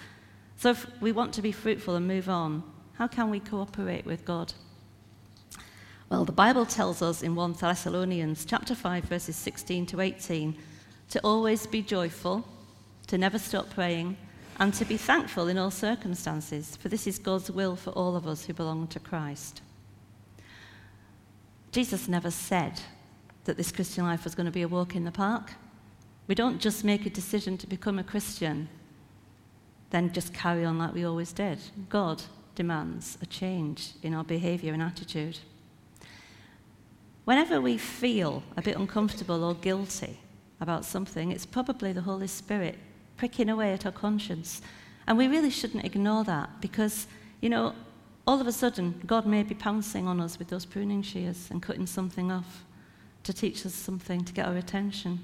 So 0.56 0.70
if 0.70 0.86
we 1.00 1.12
want 1.12 1.32
to 1.34 1.42
be 1.42 1.52
fruitful 1.52 1.96
and 1.96 2.06
move 2.06 2.28
on, 2.28 2.62
how 2.94 3.06
can 3.06 3.30
we 3.30 3.40
cooperate 3.40 4.06
with 4.06 4.24
God? 4.24 4.52
Well, 6.08 6.24
the 6.24 6.32
Bible 6.32 6.66
tells 6.66 7.02
us 7.02 7.22
in 7.22 7.34
1 7.34 7.54
Thessalonians 7.54 8.44
chapter 8.44 8.74
5 8.74 9.04
verses 9.04 9.36
16 9.36 9.86
to 9.86 10.00
18 10.00 10.56
to 11.10 11.20
always 11.24 11.66
be 11.66 11.82
joyful, 11.82 12.46
to 13.08 13.18
never 13.18 13.38
stop 13.38 13.68
praying, 13.70 14.16
and 14.58 14.72
to 14.74 14.84
be 14.84 14.96
thankful 14.96 15.48
in 15.48 15.58
all 15.58 15.70
circumstances, 15.70 16.76
for 16.76 16.88
this 16.88 17.06
is 17.06 17.18
God's 17.18 17.50
will 17.50 17.76
for 17.76 17.90
all 17.90 18.16
of 18.16 18.26
us 18.26 18.44
who 18.44 18.52
belong 18.52 18.86
to 18.88 19.00
Christ. 19.00 19.62
Jesus 21.72 22.08
never 22.08 22.30
said 22.30 22.80
that 23.44 23.56
this 23.56 23.72
Christian 23.72 24.04
life 24.04 24.24
was 24.24 24.34
going 24.34 24.46
to 24.46 24.52
be 24.52 24.62
a 24.62 24.68
walk 24.68 24.94
in 24.94 25.04
the 25.04 25.10
park. 25.10 25.52
We 26.26 26.34
don't 26.34 26.60
just 26.60 26.84
make 26.84 27.06
a 27.06 27.10
decision 27.10 27.58
to 27.58 27.66
become 27.66 27.98
a 27.98 28.04
Christian, 28.04 28.68
then 29.90 30.12
just 30.12 30.32
carry 30.32 30.64
on 30.64 30.78
like 30.78 30.94
we 30.94 31.04
always 31.04 31.32
did. 31.32 31.58
God 31.88 32.22
demands 32.54 33.18
a 33.22 33.26
change 33.26 33.92
in 34.02 34.14
our 34.14 34.24
behavior 34.24 34.72
and 34.72 34.82
attitude. 34.82 35.38
Whenever 37.24 37.60
we 37.60 37.78
feel 37.78 38.42
a 38.56 38.62
bit 38.62 38.76
uncomfortable 38.76 39.42
or 39.42 39.54
guilty 39.54 40.18
about 40.60 40.84
something, 40.84 41.32
it's 41.32 41.46
probably 41.46 41.92
the 41.92 42.02
Holy 42.02 42.26
Spirit 42.26 42.78
pricking 43.16 43.48
away 43.48 43.72
at 43.72 43.86
our 43.86 43.92
conscience. 43.92 44.62
And 45.06 45.16
we 45.18 45.28
really 45.28 45.50
shouldn't 45.50 45.84
ignore 45.84 46.24
that 46.24 46.60
because, 46.60 47.06
you 47.40 47.48
know, 47.48 47.74
all 48.26 48.40
of 48.40 48.46
a 48.46 48.52
sudden, 48.52 49.00
God 49.06 49.26
may 49.26 49.42
be 49.42 49.54
pouncing 49.54 50.06
on 50.06 50.20
us 50.20 50.38
with 50.38 50.48
those 50.48 50.64
pruning 50.64 51.02
shears 51.02 51.48
and 51.50 51.62
cutting 51.62 51.86
something 51.86 52.30
off 52.30 52.64
to 53.24 53.32
teach 53.32 53.66
us 53.66 53.74
something, 53.74 54.24
to 54.24 54.32
get 54.32 54.46
our 54.46 54.56
attention. 54.56 55.20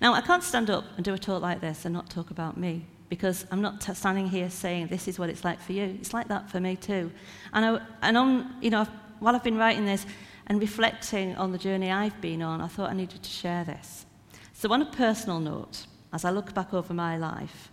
Now, 0.00 0.14
I 0.14 0.20
can't 0.20 0.42
stand 0.42 0.70
up 0.70 0.84
and 0.96 1.04
do 1.04 1.14
a 1.14 1.18
talk 1.18 1.42
like 1.42 1.60
this 1.60 1.84
and 1.84 1.92
not 1.92 2.10
talk 2.10 2.30
about 2.30 2.56
me 2.56 2.86
because 3.08 3.46
I'm 3.50 3.60
not 3.60 3.80
t- 3.80 3.94
standing 3.94 4.26
here 4.26 4.48
saying 4.48 4.86
this 4.88 5.06
is 5.06 5.18
what 5.18 5.28
it's 5.28 5.44
like 5.44 5.60
for 5.60 5.72
you. 5.72 5.96
It's 6.00 6.14
like 6.14 6.28
that 6.28 6.50
for 6.50 6.60
me 6.60 6.76
too. 6.76 7.12
And, 7.52 7.64
I, 7.64 7.80
and 8.00 8.16
on, 8.16 8.56
you 8.60 8.70
know, 8.70 8.86
while 9.20 9.36
I've 9.36 9.44
been 9.44 9.58
writing 9.58 9.84
this 9.84 10.06
and 10.46 10.60
reflecting 10.60 11.36
on 11.36 11.52
the 11.52 11.58
journey 11.58 11.90
I've 11.90 12.20
been 12.20 12.42
on, 12.42 12.60
I 12.60 12.66
thought 12.68 12.90
I 12.90 12.94
needed 12.94 13.22
to 13.22 13.30
share 13.30 13.64
this. 13.64 14.06
So, 14.62 14.72
on 14.72 14.80
a 14.80 14.86
personal 14.86 15.40
note, 15.40 15.86
as 16.12 16.24
I 16.24 16.30
look 16.30 16.54
back 16.54 16.72
over 16.72 16.94
my 16.94 17.16
life, 17.16 17.68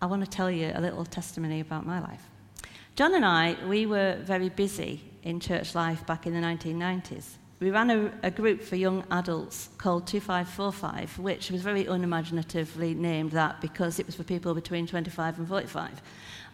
I 0.00 0.06
want 0.06 0.24
to 0.24 0.30
tell 0.30 0.48
you 0.48 0.70
a 0.72 0.80
little 0.80 1.04
testimony 1.04 1.58
about 1.58 1.84
my 1.84 1.98
life. 1.98 2.22
John 2.94 3.12
and 3.12 3.24
I, 3.24 3.56
we 3.66 3.84
were 3.84 4.18
very 4.22 4.50
busy 4.50 5.02
in 5.24 5.40
church 5.40 5.74
life 5.74 6.06
back 6.06 6.28
in 6.28 6.32
the 6.32 6.38
1990s. 6.38 7.38
We 7.58 7.72
ran 7.72 7.90
a, 7.90 8.12
a, 8.22 8.30
group 8.30 8.62
for 8.62 8.76
young 8.76 9.02
adults 9.10 9.70
called 9.78 10.06
2545, 10.06 11.18
which 11.18 11.50
was 11.50 11.60
very 11.60 11.86
unimaginatively 11.86 12.94
named 12.94 13.32
that 13.32 13.60
because 13.60 13.98
it 13.98 14.06
was 14.06 14.14
for 14.14 14.22
people 14.22 14.54
between 14.54 14.86
25 14.86 15.40
and 15.40 15.48
45. 15.48 16.00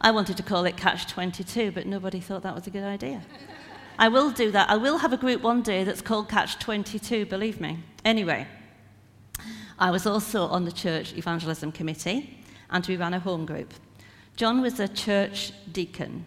I 0.01 0.13
wanted 0.13 0.39
to 0.39 0.43
call 0.43 0.65
it 0.65 0.79
Catch 0.79 1.09
22, 1.09 1.73
but 1.73 1.85
nobody 1.87 2.21
thought 2.21 2.43
that 2.45 2.55
was 2.55 2.67
a 2.67 2.71
good 2.71 2.85
idea. 2.85 3.21
I 3.99 4.09
will 4.09 4.31
do 4.31 4.51
that. 4.53 4.71
I 4.71 4.77
will 4.77 4.97
have 4.97 5.13
a 5.13 5.19
group 5.19 5.43
one 5.43 5.61
day 5.61 5.85
that's 5.85 6.01
called 6.01 6.31
Catch 6.31 6.59
22, 6.59 7.27
believe 7.27 7.61
me. 7.61 7.81
Anyway, 8.03 8.47
I 9.79 9.91
was 9.91 10.07
also 10.07 10.47
on 10.47 10.65
the 10.65 10.73
church 10.73 11.15
evangelism 11.15 11.73
committee, 11.73 12.39
and 12.71 12.87
we 12.87 12.97
ran 12.97 13.15
a 13.15 13.19
home 13.19 13.47
group. 13.47 13.73
John 14.37 14.61
was 14.61 14.81
a 14.81 14.89
church 14.89 15.53
deacon 15.73 16.25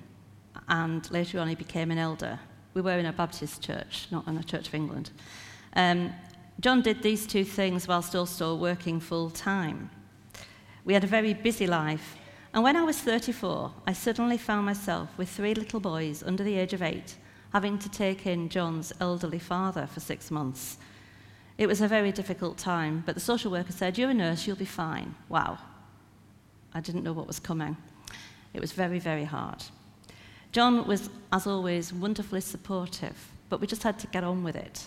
and 0.67 1.09
later 1.11 1.39
on 1.39 1.47
he 1.47 1.55
became 1.55 1.91
an 1.91 1.97
elder. 1.97 2.39
We 2.73 2.81
were 2.81 2.99
in 2.99 3.05
a 3.05 3.13
Baptist 3.13 3.61
church, 3.61 4.07
not 4.11 4.27
in 4.27 4.37
a 4.37 4.43
Church 4.43 4.67
of 4.67 4.75
England. 4.75 5.11
Um, 5.73 6.13
John 6.59 6.81
did 6.81 7.01
these 7.01 7.25
two 7.25 7.43
things 7.43 7.87
whilst 7.87 8.15
also 8.15 8.55
working 8.55 8.99
full 8.99 9.29
time. 9.29 9.89
We 10.85 10.93
had 10.93 11.03
a 11.03 11.07
very 11.07 11.33
busy 11.33 11.67
life, 11.67 12.17
and 12.53 12.63
when 12.63 12.75
I 12.75 12.83
was 12.83 12.99
34, 12.99 13.71
I 13.85 13.93
suddenly 13.93 14.37
found 14.37 14.65
myself 14.65 15.09
with 15.17 15.29
three 15.29 15.53
little 15.53 15.79
boys 15.79 16.23
under 16.23 16.43
the 16.43 16.57
age 16.57 16.73
of 16.73 16.81
eight, 16.81 17.15
having 17.53 17.77
to 17.79 17.89
take 17.89 18.25
in 18.25 18.49
John's 18.49 18.93
elderly 18.99 19.39
father 19.39 19.87
for 19.87 19.99
six 19.99 20.31
months. 20.31 20.77
It 21.57 21.67
was 21.67 21.81
a 21.81 21.87
very 21.87 22.11
difficult 22.11 22.57
time, 22.57 23.03
but 23.05 23.15
the 23.15 23.21
social 23.21 23.51
worker 23.51 23.71
said, 23.71 23.97
You're 23.97 24.11
a 24.11 24.13
nurse, 24.13 24.45
you'll 24.45 24.55
be 24.55 24.65
fine. 24.65 25.15
Wow. 25.27 25.57
I 26.73 26.81
didn't 26.81 27.03
know 27.03 27.13
what 27.13 27.27
was 27.27 27.39
coming. 27.39 27.77
It 28.53 28.61
was 28.61 28.71
very, 28.71 28.99
very 28.99 29.23
hard. 29.23 29.63
John 30.51 30.87
was, 30.87 31.09
as 31.31 31.47
always, 31.47 31.91
wonderfully 31.91 32.41
supportive, 32.41 33.31
but 33.49 33.59
we 33.59 33.67
just 33.67 33.83
had 33.83 33.99
to 33.99 34.07
get 34.07 34.23
on 34.23 34.43
with 34.43 34.55
it. 34.55 34.85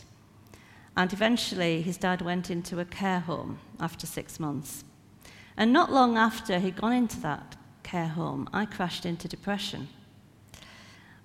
And 0.97 1.13
eventually, 1.13 1.83
his 1.83 1.97
dad 1.97 2.23
went 2.23 2.51
into 2.51 2.81
a 2.81 2.85
care 2.85 3.21
home 3.21 3.59
after 3.79 4.07
six 4.07 4.41
months. 4.41 4.85
And 5.57 5.73
not 5.73 5.93
long 5.93 6.17
after 6.17 6.59
he'd 6.59 6.81
gone 6.81 6.93
into 6.93 7.21
that 7.21 7.57
care 7.83 8.09
home, 8.09 8.49
I 8.53 8.65
crashed 8.65 9.07
into 9.07 9.29
depression. 9.29 9.89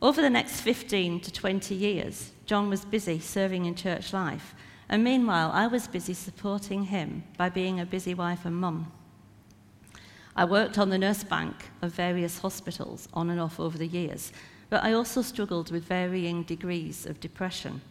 Over 0.01 0.21
the 0.21 0.29
next 0.29 0.61
15 0.61 1.21
to 1.21 1.31
20 1.31 1.73
years, 1.73 2.31
John 2.45 2.69
was 2.69 2.85
busy 2.85 3.19
serving 3.19 3.65
in 3.65 3.75
church 3.75 4.13
life. 4.13 4.53
And 4.89 5.03
meanwhile, 5.03 5.51
I 5.51 5.67
was 5.67 5.87
busy 5.87 6.13
supporting 6.13 6.85
him 6.85 7.23
by 7.37 7.49
being 7.49 7.79
a 7.79 7.85
busy 7.85 8.13
wife 8.13 8.45
and 8.45 8.55
mum. 8.55 8.91
I 10.35 10.45
worked 10.45 10.77
on 10.77 10.89
the 10.89 10.97
nurse 10.97 11.23
bank 11.23 11.55
of 11.81 11.93
various 11.93 12.39
hospitals 12.39 13.07
on 13.13 13.29
and 13.29 13.39
off 13.39 13.59
over 13.59 13.77
the 13.77 13.87
years, 13.87 14.31
but 14.69 14.83
I 14.83 14.93
also 14.93 15.21
struggled 15.21 15.71
with 15.71 15.85
varying 15.85 16.43
degrees 16.43 17.05
of 17.05 17.19
depression. 17.19 17.81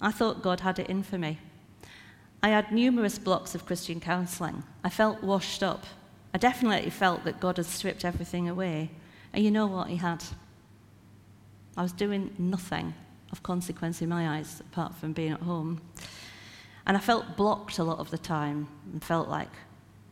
I 0.00 0.10
thought 0.10 0.42
God 0.42 0.60
had 0.60 0.78
it 0.78 0.90
in 0.90 1.02
for 1.02 1.18
me. 1.18 1.38
I 2.42 2.50
had 2.50 2.72
numerous 2.72 3.18
blocks 3.18 3.54
of 3.54 3.66
Christian 3.66 4.00
counselling. 4.00 4.62
I 4.84 4.90
felt 4.90 5.22
washed 5.22 5.62
up. 5.62 5.86
I 6.34 6.38
definitely 6.38 6.90
felt 6.90 7.24
that 7.24 7.40
God 7.40 7.56
had 7.56 7.66
stripped 7.66 8.04
everything 8.04 8.48
away. 8.48 8.90
And 9.32 9.44
you 9.44 9.50
know 9.50 9.66
what 9.66 9.88
He 9.88 9.96
had? 9.96 10.22
I 11.76 11.82
was 11.82 11.92
doing 11.92 12.34
nothing 12.38 12.94
of 13.32 13.42
consequence 13.42 14.02
in 14.02 14.08
my 14.08 14.38
eyes 14.38 14.60
apart 14.60 14.94
from 14.94 15.12
being 15.12 15.32
at 15.32 15.40
home. 15.40 15.80
And 16.88 16.96
I 16.96 17.00
felt 17.00 17.36
blocked 17.36 17.78
a 17.78 17.84
lot 17.84 17.98
of 17.98 18.10
the 18.10 18.18
time 18.18 18.66
and 18.92 19.04
felt 19.04 19.28
like, 19.28 19.50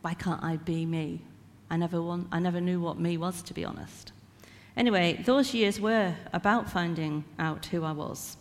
why 0.01 0.13
can't 0.13 0.43
I 0.43 0.57
be 0.57 0.85
me? 0.85 1.21
I 1.69 1.75
never, 1.75 2.01
want, 2.01 2.27
I 2.31 2.39
never 2.39 2.61
knew 2.61 2.79
what 2.79 2.99
me 2.99 3.17
was, 3.17 3.41
to 3.41 3.53
be 3.53 3.65
honest. 3.65 4.13
Anyway, 4.77 5.21
those 5.25 5.55
years 5.55 5.81
were 5.81 6.13
about 6.33 6.69
finding 6.69 7.25
out 7.39 7.65
who 7.65 7.83
I 7.83 7.91
was. 7.91 8.37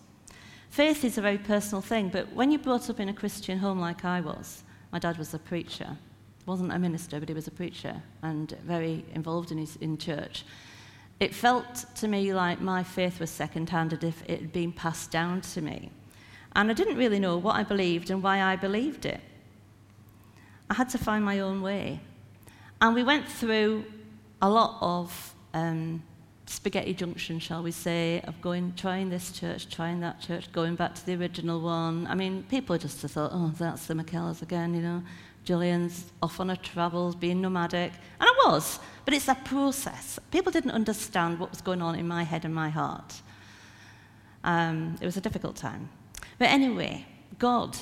Faith 0.68 1.02
is 1.02 1.16
a 1.16 1.22
very 1.22 1.38
personal 1.38 1.80
thing, 1.80 2.10
but 2.10 2.30
when 2.34 2.50
you're 2.50 2.60
brought 2.60 2.90
up 2.90 3.00
in 3.00 3.08
a 3.08 3.14
Christian 3.14 3.58
home 3.58 3.80
like 3.80 4.04
I 4.04 4.20
was, 4.20 4.62
my 4.92 4.98
dad 4.98 5.16
was 5.16 5.32
a 5.32 5.38
preacher. 5.38 5.96
wasn't 6.44 6.72
a 6.72 6.78
minister, 6.78 7.18
but 7.18 7.30
he 7.30 7.34
was 7.34 7.48
a 7.48 7.50
preacher 7.50 8.02
and 8.22 8.50
very 8.64 9.04
involved 9.14 9.50
in, 9.50 9.58
his, 9.58 9.76
in 9.76 9.96
church. 9.96 10.44
It 11.18 11.34
felt 11.34 11.86
to 11.96 12.06
me 12.06 12.34
like 12.34 12.60
my 12.60 12.82
faith 12.82 13.18
was 13.18 13.30
second-handed 13.30 14.04
if 14.04 14.22
it 14.28 14.40
had 14.42 14.52
been 14.52 14.72
passed 14.72 15.10
down 15.10 15.40
to 15.40 15.62
me. 15.62 15.90
And 16.56 16.70
I 16.70 16.74
didn't 16.74 16.96
really 16.96 17.18
know 17.18 17.36
what 17.36 17.54
I 17.54 17.62
believed 17.62 18.10
and 18.10 18.22
why 18.22 18.42
I 18.42 18.56
believed 18.56 19.04
it. 19.04 19.20
I 20.70 20.74
had 20.74 20.88
to 20.88 20.98
find 20.98 21.22
my 21.22 21.40
own 21.40 21.60
way. 21.60 22.00
And 22.80 22.94
we 22.94 23.02
went 23.02 23.28
through 23.28 23.84
a 24.40 24.48
lot 24.48 24.78
of 24.80 25.34
um, 25.52 26.02
spaghetti 26.46 26.94
junction, 26.94 27.38
shall 27.40 27.62
we 27.62 27.72
say, 27.72 28.22
of 28.22 28.40
going, 28.40 28.72
trying 28.74 29.10
this 29.10 29.32
church, 29.32 29.68
trying 29.68 30.00
that 30.00 30.18
church, 30.18 30.50
going 30.50 30.76
back 30.76 30.94
to 30.94 31.04
the 31.04 31.14
original 31.14 31.60
one. 31.60 32.06
I 32.06 32.14
mean, 32.14 32.42
people 32.44 32.78
just 32.78 33.00
thought, 33.00 33.32
oh, 33.34 33.52
that's 33.58 33.84
the 33.86 33.92
McKellas 33.92 34.40
again, 34.40 34.72
you 34.72 34.80
know. 34.80 35.02
Julian's 35.44 36.06
off 36.22 36.40
on 36.40 36.48
her 36.48 36.56
travels, 36.56 37.14
being 37.14 37.42
nomadic. 37.42 37.92
And 38.18 38.30
I 38.30 38.34
was, 38.46 38.80
but 39.04 39.12
it's 39.12 39.28
a 39.28 39.34
process. 39.34 40.18
People 40.30 40.50
didn't 40.52 40.72
understand 40.72 41.38
what 41.38 41.50
was 41.50 41.60
going 41.60 41.82
on 41.82 41.96
in 41.96 42.08
my 42.08 42.22
head 42.22 42.46
and 42.46 42.54
my 42.54 42.70
heart. 42.70 43.20
Um, 44.42 44.96
it 45.02 45.04
was 45.04 45.18
a 45.18 45.20
difficult 45.20 45.54
time. 45.54 45.90
But 46.38 46.48
anyway, 46.48 47.06
God 47.38 47.76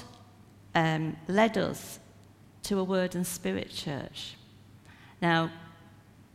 um, 0.75 1.17
led 1.29 1.59
us 1.59 1.99
to 2.65 2.79
a 2.79 2.85
Word 2.85 3.15
and 3.15 3.27
Spirit 3.27 3.71
church. 3.71 4.37
Now, 5.21 5.51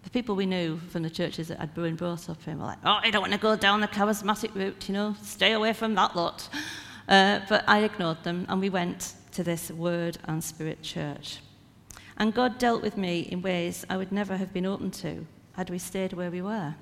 the 0.03 0.09
people 0.09 0.35
we 0.35 0.45
knew 0.45 0.77
from 0.89 1.03
the 1.03 1.09
churches 1.09 1.49
that 1.49 1.59
I'd 1.59 1.73
been 1.73 1.95
brought 1.95 2.29
up 2.29 2.47
in 2.47 2.59
were 2.59 2.65
like, 2.65 2.77
oh, 2.85 2.99
I 3.01 3.11
don't 3.11 3.21
want 3.21 3.33
to 3.33 3.39
go 3.39 3.55
down 3.55 3.81
the 3.81 3.87
charismatic 3.87 4.55
route, 4.55 4.87
you 4.87 4.93
know, 4.93 5.15
stay 5.21 5.53
away 5.53 5.73
from 5.73 5.95
that 5.95 6.15
lot. 6.15 6.49
Uh, 7.07 7.39
but 7.49 7.63
I 7.67 7.79
ignored 7.79 8.23
them 8.23 8.45
and 8.49 8.61
we 8.61 8.69
went 8.69 9.13
to 9.31 9.43
this 9.43 9.71
Word 9.71 10.17
and 10.25 10.43
Spirit 10.43 10.81
church. 10.81 11.39
And 12.17 12.33
God 12.33 12.57
dealt 12.57 12.81
with 12.81 12.97
me 12.97 13.21
in 13.21 13.41
ways 13.41 13.85
I 13.89 13.97
would 13.97 14.11
never 14.11 14.37
have 14.37 14.53
been 14.53 14.65
open 14.65 14.91
to 14.91 15.25
had 15.53 15.69
we 15.69 15.79
stayed 15.79 16.13
where 16.13 16.31
we 16.31 16.41
were. 16.41 16.75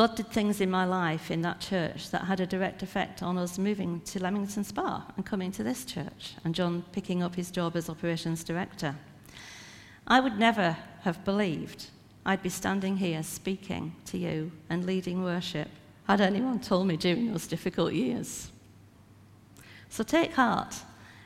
God 0.00 0.16
did 0.16 0.28
things 0.28 0.62
in 0.62 0.70
my 0.70 0.86
life 0.86 1.30
in 1.30 1.42
that 1.42 1.60
church 1.60 2.08
that 2.08 2.24
had 2.24 2.40
a 2.40 2.46
direct 2.46 2.82
effect 2.82 3.22
on 3.22 3.36
us 3.36 3.58
moving 3.58 4.00
to 4.06 4.18
Leamington 4.18 4.64
Spa 4.64 5.04
and 5.14 5.26
coming 5.26 5.52
to 5.52 5.62
this 5.62 5.84
church, 5.84 6.36
and 6.42 6.54
John 6.54 6.86
picking 6.92 7.22
up 7.22 7.34
his 7.34 7.50
job 7.50 7.76
as 7.76 7.90
operations 7.90 8.42
director. 8.42 8.96
I 10.06 10.20
would 10.20 10.38
never 10.38 10.74
have 11.02 11.22
believed 11.26 11.88
I'd 12.24 12.42
be 12.42 12.48
standing 12.48 12.96
here 12.96 13.22
speaking 13.22 13.94
to 14.06 14.16
you 14.16 14.52
and 14.70 14.86
leading 14.86 15.22
worship 15.22 15.68
had 16.04 16.22
anyone 16.22 16.60
told 16.60 16.86
me 16.86 16.96
during 16.96 17.30
those 17.30 17.46
difficult 17.46 17.92
years. 17.92 18.50
So 19.90 20.02
take 20.02 20.32
heart. 20.32 20.76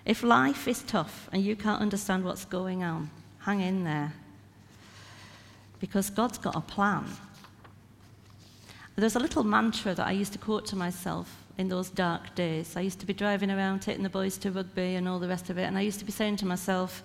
If 0.05 0.25
life 0.25 0.67
is 0.67 0.83
tough 0.83 1.29
and 1.33 1.45
you 1.45 1.55
can't 1.55 1.81
understand 1.81 2.25
what's 2.25 2.45
going 2.45 2.83
on, 2.83 3.09
hang 3.39 3.61
in 3.61 3.85
there. 3.85 4.15
Because 5.79 6.11
God's 6.11 6.39
got 6.39 6.57
a 6.57 6.61
plan. 6.61 7.05
There's 8.97 9.17
a 9.17 9.21
little 9.21 9.43
mantra 9.43 9.95
that 9.95 10.07
I 10.07 10.13
used 10.13 10.33
to 10.35 10.39
quote 10.39 10.67
to 10.67 10.77
myself 10.77 11.45
in 11.59 11.69
those 11.69 11.91
dark 11.91 12.35
days. 12.35 12.77
I 12.77 12.81
used 12.81 13.01
to 13.01 13.07
be 13.07 13.13
driving 13.13 13.51
around, 13.51 13.81
taking 13.81 14.05
the 14.05 14.09
boys 14.09 14.39
to 14.39 14.53
rugby 14.53 14.95
and 14.95 15.09
all 15.09 15.19
the 15.19 15.29
rest 15.29 15.51
of 15.51 15.59
it, 15.59 15.65
and 15.65 15.77
I 15.77 15.81
used 15.81 15.99
to 15.99 16.05
be 16.05 16.13
saying 16.13 16.37
to 16.37 16.47
myself, 16.47 17.03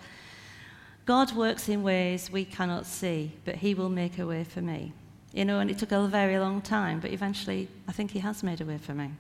God 1.06 1.36
works 1.36 1.68
in 1.68 1.82
ways 1.82 2.32
we 2.32 2.46
cannot 2.46 2.86
see, 2.86 3.32
but 3.44 3.56
He 3.56 3.74
will 3.74 3.90
make 3.90 4.20
a 4.20 4.28
way 4.28 4.44
for 4.44 4.62
me. 4.62 4.94
You 5.34 5.46
know, 5.46 5.60
and 5.60 5.70
it 5.72 5.80
took 5.80 5.92
a 5.92 6.08
very 6.08 6.38
long 6.38 6.62
time, 6.62 7.00
but 7.00 7.12
eventually 7.12 7.68
I 7.88 7.92
think 7.92 8.12
He 8.12 8.20
has 8.20 8.44
made 8.44 8.62
a 8.62 8.66
way 8.66 8.78
for 8.78 8.94
me. 8.94 9.12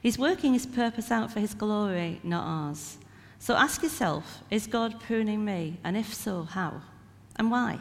He's 0.00 0.18
working 0.18 0.52
His 0.52 0.66
purpose 0.66 1.10
out 1.10 1.32
for 1.32 1.40
His 1.40 1.54
glory, 1.54 2.20
not 2.22 2.44
ours. 2.44 2.98
So 3.40 3.56
ask 3.56 3.82
yourself 3.82 4.42
is 4.50 4.68
God 4.68 5.00
pruning 5.00 5.44
me? 5.44 5.78
And 5.82 5.96
if 5.96 6.14
so, 6.14 6.44
how? 6.44 6.82
And 7.34 7.50
why? 7.50 7.80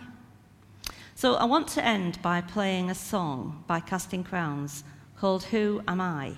So 1.22 1.36
I 1.36 1.46
want 1.46 1.68
to 1.68 1.86
end 1.86 2.20
by 2.24 2.42
playing 2.42 2.90
a 2.90 2.96
song 2.96 3.64
by 3.68 3.80
Casting 3.80 4.24
Crowns 4.24 4.84
called 5.16 5.44
Who 5.44 5.84
Am 5.88 6.02
I? 6.02 6.34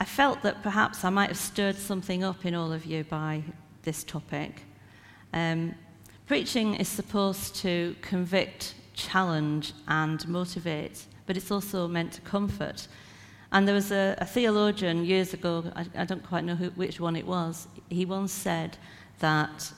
I 0.00 0.06
felt 0.06 0.40
that 0.40 0.62
perhaps 0.62 1.04
I 1.04 1.10
might 1.10 1.28
have 1.28 1.36
stirred 1.36 1.76
something 1.76 2.24
up 2.24 2.46
in 2.46 2.54
all 2.54 2.72
of 2.72 2.86
you 2.86 3.04
by 3.04 3.42
this 3.82 4.04
topic. 4.04 4.62
Um, 5.34 5.74
preaching 6.26 6.76
is 6.76 6.88
supposed 6.88 7.56
to 7.56 7.94
convict, 8.00 8.74
challenge, 8.94 9.74
and 9.86 10.26
motivate, 10.26 11.04
but 11.26 11.36
it's 11.36 11.50
also 11.50 11.86
meant 11.86 12.14
to 12.14 12.22
comfort. 12.22 12.88
And 13.52 13.68
there 13.68 13.74
was 13.74 13.92
a, 13.92 14.14
a 14.16 14.24
theologian 14.24 15.04
years 15.04 15.34
ago, 15.34 15.70
I, 15.76 15.84
I 15.94 16.04
don't 16.06 16.26
quite 16.26 16.44
know 16.44 16.54
who, 16.54 16.70
which 16.70 17.00
one 17.00 17.16
it 17.16 17.26
was, 17.26 17.68
he 17.90 18.06
once 18.06 18.32
said 18.32 18.78
that 19.18 19.74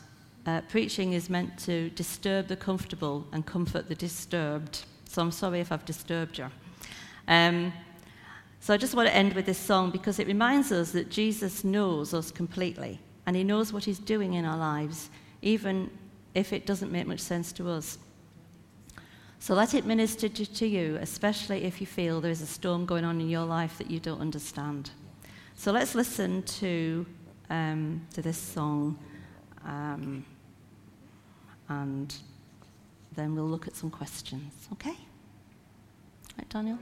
uh, 0.47 0.61
preaching 0.63 1.13
is 1.13 1.31
meant 1.31 1.57
to 1.59 1.91
disturb 1.91 2.49
the 2.49 2.57
comfortable 2.57 3.27
and 3.33 3.47
comfort 3.47 3.89
the 3.89 3.95
disturbed. 3.95 4.85
So 5.09 5.23
I'm 5.23 5.31
sorry 5.31 5.61
if 5.61 5.71
I've 5.71 5.85
disturbed 5.85 6.39
you. 6.39 6.51
Um, 7.29 7.73
so 8.61 8.73
I 8.73 8.77
just 8.77 8.95
want 8.95 9.09
to 9.09 9.15
end 9.15 9.35
with 9.35 9.47
this 9.47 9.59
song 9.59 9.91
because 9.91 10.19
it 10.19 10.27
reminds 10.27 10.73
us 10.73 10.93
that 10.93 11.11
Jesus 11.11 11.65
knows 11.65 12.15
us 12.15 12.31
completely 12.31 12.99
and 13.27 13.37
he 13.37 13.45
knows 13.45 13.73
what 13.73 13.85
he's 13.85 13.99
doing 13.99 14.35
in 14.35 14.45
our 14.45 14.57
lives 14.57 15.11
even 15.43 15.91
if 16.35 16.53
it 16.53 16.65
doesn't 16.67 16.91
make 16.91 17.07
much 17.07 17.21
sense 17.21 17.53
to 17.53 17.69
us. 17.69 17.99
So 19.41 19.55
let 19.55 19.75
it 19.75 19.85
minister 19.85 20.29
to 20.29 20.67
you, 20.67 20.97
especially 21.01 21.65
if 21.65 21.81
you 21.81 21.87
feel 21.87 22.21
there 22.21 22.31
is 22.31 22.43
a 22.43 22.47
storm 22.47 22.87
going 22.87 23.05
on 23.05 23.21
in 23.21 23.29
your 23.29 23.45
life 23.45 23.77
that 23.79 23.91
you 23.91 23.99
don't 23.99 24.21
understand. 24.21 24.91
So 25.57 25.73
let's 25.73 25.97
listen 25.97 26.45
to, 26.45 27.05
um, 27.51 28.07
to 28.15 28.23
this 28.23 28.39
song, 28.39 28.97
um, 29.65 30.25
and 31.69 32.15
then 33.15 33.35
we'll 33.35 33.45
look 33.49 33.67
at 33.67 33.77
some 33.77 33.91
questions. 33.91 34.53
Okay? 34.73 34.97
Right, 36.39 36.49
Daniel? 36.49 36.79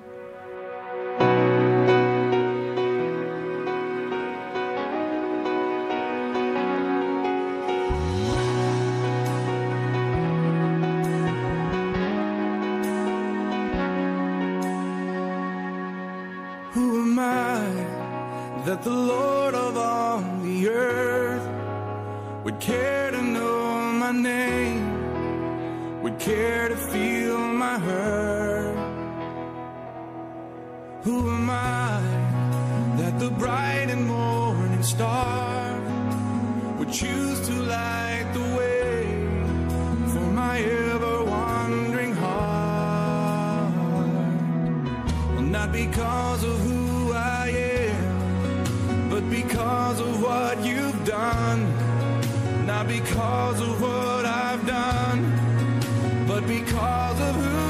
Because 45.72 46.44
of 46.44 46.58
who 46.60 47.12
I 47.12 47.48
am, 47.48 49.08
but 49.08 49.28
because 49.30 50.00
of 50.00 50.22
what 50.22 50.64
you've 50.64 51.04
done, 51.04 51.60
not 52.66 52.86
because 52.88 53.60
of 53.60 53.80
what 53.80 54.24
I've 54.24 54.66
done, 54.66 56.26
but 56.26 56.46
because 56.46 57.20
of 57.20 57.34
who. 57.34 57.69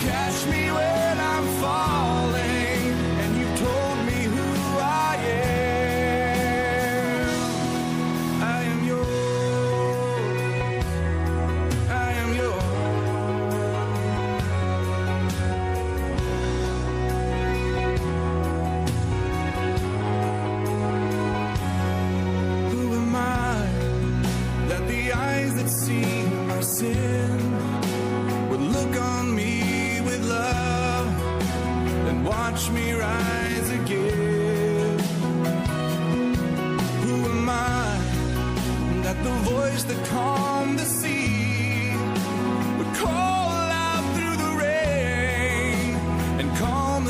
catch 0.00 0.46
me 0.46 0.70
when 0.70 1.20
I'm 1.20 1.46
falling. 1.60 2.57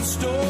Shine. 0.09 0.48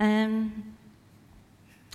Um, 0.00 0.74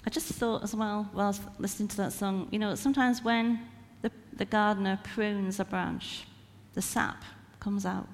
I 0.06 0.10
just 0.10 0.28
thought 0.28 0.64
as 0.64 0.74
well, 0.74 1.10
while 1.12 1.26
I 1.26 1.30
was 1.30 1.42
listening 1.60 1.90
to 1.90 1.98
that 1.98 2.14
song, 2.14 2.48
you 2.52 2.60
know, 2.60 2.76
sometimes 2.76 3.24
when 3.24 3.60
the, 4.02 4.12
the 4.38 4.46
gardener 4.46 5.00
prunes 5.04 5.60
a 5.60 5.66
branch, 5.66 6.26
the 6.74 6.82
sap 6.82 7.24
comes 7.60 7.86
out, 7.86 8.08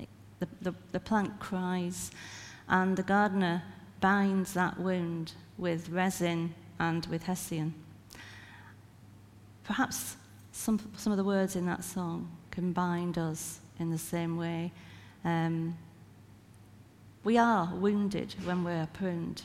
it, 0.00 0.08
the, 0.40 0.48
the, 0.62 0.74
the 0.92 1.00
plant 1.00 1.38
cries, 1.38 2.10
and 2.68 2.96
the 2.96 3.02
gardener 3.02 3.62
binds 4.00 4.54
that 4.54 4.78
wound 4.80 5.32
with 5.56 5.88
resin 5.88 6.54
and 6.78 7.06
with 7.06 7.22
hessian. 7.22 7.74
Perhaps 9.64 10.16
some, 10.52 10.80
some 10.96 11.12
of 11.12 11.16
the 11.16 11.24
words 11.24 11.54
in 11.54 11.66
that 11.66 11.84
song 11.84 12.28
can 12.50 12.72
bind 12.72 13.18
us 13.18 13.60
in 13.78 13.90
the 13.90 13.98
same 13.98 14.36
way. 14.36 14.72
Um, 15.24 15.76
we 17.26 17.38
are 17.38 17.68
wounded 17.74 18.32
when 18.44 18.62
we're 18.62 18.86
pruned, 18.92 19.42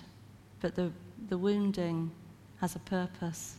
but 0.59 0.75
the, 0.75 0.91
the 1.29 1.37
wounding 1.37 2.11
has 2.59 2.75
a 2.75 2.79
purpose 2.79 3.55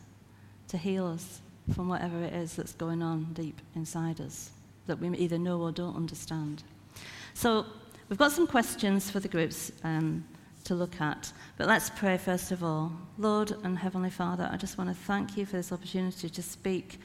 to 0.68 0.78
heal 0.78 1.08
us 1.08 1.40
from 1.74 1.88
whatever 1.88 2.22
it 2.22 2.32
is 2.32 2.54
that's 2.54 2.72
going 2.72 3.02
on 3.02 3.24
deep 3.32 3.61
inside 3.74 4.20
us 4.20 4.52
that 4.87 5.00
we 5.00 5.08
either 5.18 5.38
know 5.38 5.61
or 5.61 5.72
don't 5.72 5.96
understand. 5.96 6.62
So, 7.35 7.66
we've 8.08 8.18
got 8.18 8.30
some 8.30 8.46
questions 8.46 9.11
for 9.11 9.18
the 9.18 9.26
groups 9.26 9.72
um, 9.82 10.24
to 10.62 10.76
look 10.76 11.00
at, 11.00 11.32
but 11.58 11.66
let's 11.66 11.90
pray 11.90 12.16
first 12.16 12.52
of 12.52 12.62
all. 12.62 12.92
Lord 13.18 13.50
and 13.64 13.76
Heavenly 13.76 14.11
Father, 14.11 14.48
I 14.52 14.56
just 14.56 14.78
want 14.78 14.88
to 14.88 14.94
thank 14.94 15.37
you 15.37 15.44
for 15.44 15.56
this 15.56 15.72
opportunity 15.72 16.30
to 16.30 16.42
speak 16.44 17.00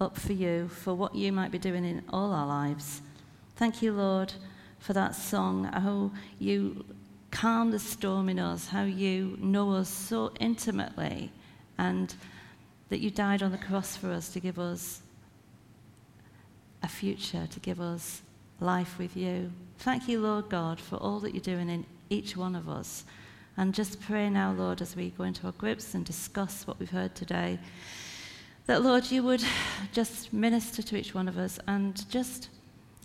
up 0.00 0.16
for 0.16 0.32
you, 0.32 0.68
for 0.68 0.94
what 0.94 1.16
you 1.16 1.32
might 1.32 1.50
be 1.50 1.58
doing 1.58 1.84
in 1.84 2.04
all 2.10 2.32
our 2.32 2.46
lives. 2.46 3.02
Thank 3.56 3.82
you, 3.82 3.92
Lord, 3.92 4.32
for 4.82 4.92
that 4.92 5.14
song, 5.14 5.64
how 5.64 6.10
you 6.40 6.84
calm 7.30 7.70
the 7.70 7.78
storm 7.78 8.28
in 8.28 8.40
us, 8.40 8.66
how 8.66 8.82
you 8.82 9.38
know 9.40 9.72
us 9.72 9.88
so 9.88 10.32
intimately, 10.40 11.30
and 11.78 12.14
that 12.88 12.98
you 12.98 13.08
died 13.08 13.44
on 13.44 13.52
the 13.52 13.58
cross 13.58 13.96
for 13.96 14.10
us 14.10 14.30
to 14.30 14.40
give 14.40 14.58
us 14.58 15.00
a 16.82 16.88
future, 16.88 17.46
to 17.48 17.60
give 17.60 17.80
us 17.80 18.22
life 18.58 18.98
with 18.98 19.16
you. 19.16 19.52
Thank 19.78 20.08
you, 20.08 20.20
Lord 20.20 20.48
God, 20.48 20.80
for 20.80 20.96
all 20.96 21.20
that 21.20 21.32
you're 21.32 21.40
doing 21.40 21.70
in 21.70 21.86
each 22.10 22.36
one 22.36 22.56
of 22.56 22.68
us. 22.68 23.04
And 23.56 23.72
just 23.72 24.00
pray 24.00 24.28
now, 24.30 24.52
Lord, 24.52 24.82
as 24.82 24.96
we 24.96 25.10
go 25.10 25.22
into 25.22 25.46
our 25.46 25.52
groups 25.52 25.94
and 25.94 26.04
discuss 26.04 26.66
what 26.66 26.80
we've 26.80 26.90
heard 26.90 27.14
today, 27.14 27.60
that, 28.66 28.82
Lord, 28.82 29.10
you 29.12 29.22
would 29.22 29.44
just 29.92 30.32
minister 30.32 30.82
to 30.82 30.96
each 30.96 31.14
one 31.14 31.28
of 31.28 31.38
us 31.38 31.60
and 31.68 32.08
just 32.10 32.48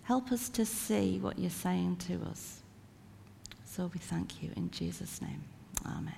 help 0.07 0.31
us 0.31 0.47
to 0.47 0.65
see 0.65 1.19
what 1.19 1.37
you're 1.37 1.49
saying 1.49 1.97
to 1.97 2.13
us. 2.31 2.61
So 3.65 3.91
we 3.93 3.99
thank 3.99 4.41
you 4.41 4.51
in 4.55 4.71
Jesus' 4.71 5.21
name. 5.21 5.43
Amen. 5.85 6.13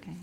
Okay. 0.00 0.16